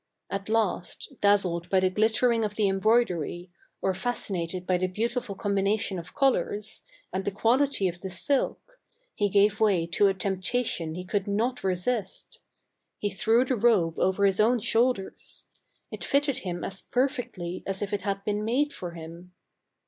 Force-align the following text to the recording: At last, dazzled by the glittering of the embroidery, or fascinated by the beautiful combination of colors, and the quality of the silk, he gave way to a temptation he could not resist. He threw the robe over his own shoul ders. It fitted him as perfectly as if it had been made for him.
At 0.31 0.49
last, 0.49 1.13
dazzled 1.21 1.69
by 1.69 1.79
the 1.79 1.91
glittering 1.91 2.43
of 2.43 2.55
the 2.55 2.67
embroidery, 2.67 3.51
or 3.83 3.93
fascinated 3.93 4.65
by 4.65 4.79
the 4.79 4.87
beautiful 4.87 5.35
combination 5.35 5.99
of 5.99 6.15
colors, 6.15 6.81
and 7.13 7.23
the 7.23 7.29
quality 7.29 7.87
of 7.87 8.01
the 8.01 8.09
silk, 8.09 8.79
he 9.13 9.29
gave 9.29 9.59
way 9.59 9.85
to 9.85 10.07
a 10.07 10.15
temptation 10.15 10.95
he 10.95 11.05
could 11.05 11.27
not 11.27 11.63
resist. 11.63 12.39
He 12.97 13.11
threw 13.11 13.45
the 13.45 13.55
robe 13.55 13.99
over 13.99 14.25
his 14.25 14.39
own 14.39 14.57
shoul 14.57 14.93
ders. 14.93 15.45
It 15.91 16.03
fitted 16.03 16.39
him 16.39 16.63
as 16.63 16.81
perfectly 16.81 17.61
as 17.67 17.83
if 17.83 17.93
it 17.93 18.01
had 18.01 18.23
been 18.23 18.43
made 18.43 18.73
for 18.73 18.93
him. 18.93 19.33